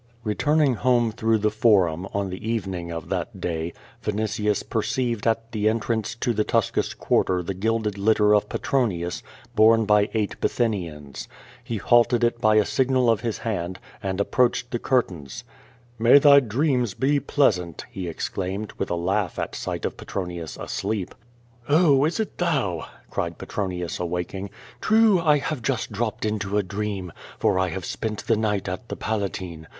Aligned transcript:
Returning 0.23 0.73
home 0.73 1.11
through 1.11 1.37
the 1.37 1.51
Forum, 1.51 2.07
on 2.11 2.31
the 2.31 2.43
evening 2.49 2.89
of 2.91 3.09
that 3.09 3.39
day, 3.39 3.71
Vinitius 4.01 4.63
i)erceived 4.63 5.27
at 5.27 5.51
Mi'j 5.53 5.69
entrance 5.69 6.15
to 6.15 6.33
the 6.33 6.43
Tuscus 6.43 6.95
quarter 6.95 7.43
tJie 7.43 7.59
gilded 7.59 7.99
litter 7.99 8.33
of 8.33 8.49
Petronius, 8.49 9.21
borne 9.55 9.85
by 9.85 10.09
eight 10.15 10.41
Bithynians. 10.41 11.27
He 11.63 11.79
linked 11.79 12.13
it 12.13 12.41
by 12.41 12.55
a 12.55 12.65
signal 12.65 13.11
of 13.11 13.21
his 13.21 13.37
hand, 13.37 13.77
and 14.01 14.19
approached 14.19 14.71
the 14.71 14.79
cur 14.79 15.03
tainci. 15.03 15.43
"May 15.99 16.17
thy 16.17 16.39
dreams 16.39 16.95
be 16.95 17.19
pleasant," 17.19 17.85
he 17.91 18.07
exclaimed, 18.07 18.73
with 18.79 18.89
a 18.89 18.95
laugh 18.95 19.37
at 19.37 19.53
sight 19.53 19.85
of 19.85 19.97
Petronius 19.97 20.57
asleep. 20.57 21.13
"Oh, 21.69 22.05
it 22.05 22.19
is 22.19 22.25
thou?" 22.37 22.87
cried 23.11 23.37
Petronius 23.37 23.99
awaking. 23.99 24.49
"True, 24.81 25.19
I 25.21 25.37
had 25.37 25.63
just 25.63 25.91
dropped 25.91 26.25
into 26.25 26.57
a 26.57 26.63
dream, 26.63 27.11
for 27.37 27.59
I 27.59 27.67
have 27.69 27.85
spent 27.85 28.25
the 28.25 28.35
night 28.35 28.67
at 28.67 28.89
the 28.89 28.95
Palatine. 28.95 29.67